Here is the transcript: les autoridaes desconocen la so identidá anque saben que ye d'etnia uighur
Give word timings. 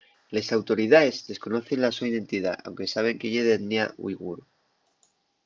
les 0.35 0.47
autoridaes 0.57 1.17
desconocen 1.29 1.81
la 1.83 1.91
so 1.97 2.03
identidá 2.11 2.53
anque 2.67 2.91
saben 2.93 3.19
que 3.21 3.27
ye 3.33 3.41
d'etnia 3.47 3.85
uighur 4.07 4.37